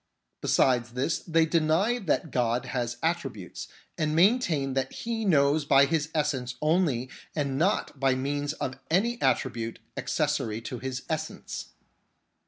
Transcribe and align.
Besides 0.41 0.93
this, 0.93 1.19
they 1.19 1.45
deny 1.45 1.99
that 1.99 2.31
God 2.31 2.65
has 2.65 2.97
attributes, 3.03 3.67
and 3.99 4.15
maintain 4.15 4.73
that 4.73 4.91
He 4.91 5.23
knows 5.25 5.63
by 5.63 5.85
His 5.85 6.09
essence 6.15 6.55
only 6.59 7.07
and 7.35 7.55
not 7.59 7.99
by 7.99 8.15
means 8.15 8.53
of 8.53 8.79
any 8.89 9.21
attribute 9.21 9.77
accessory 9.95 10.59
to 10.61 10.79
His 10.79 11.03
essence. 11.07 11.73